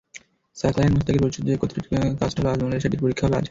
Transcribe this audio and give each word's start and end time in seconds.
সাকলায়েন 0.57 0.93
মুশতাকের 0.93 1.21
পরিচর্যায় 1.23 1.59
কতটা 1.61 1.79
কাজ 2.21 2.31
হলো 2.37 2.47
আজমলের, 2.49 2.81
সেটির 2.83 3.03
পরীক্ষা 3.03 3.25
হবে 3.25 3.37
আজ। 3.37 3.45